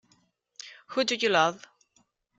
Who 0.87 1.03
Do 1.03 1.13
You 1.13 1.29
Love? 1.29 1.67